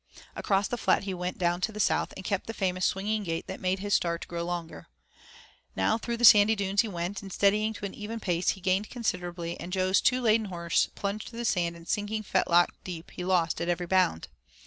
[0.35, 3.45] Across the flat he went down to the south, and kept the famous swinging gait
[3.45, 4.87] that made his start grow longer.
[5.75, 8.89] Now through the sandy dunes he went, and steadying to an even pace he gained
[8.89, 13.23] considerably and Jo's too laden horse plunged through the sand and sinking fetlock deep, he
[13.23, 14.27] lost at every bound.